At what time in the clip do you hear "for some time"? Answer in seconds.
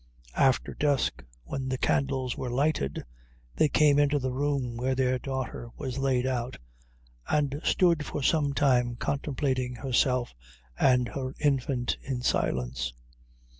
8.03-8.95